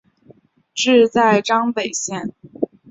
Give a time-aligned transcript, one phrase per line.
[0.73, 2.33] 治所在张北县。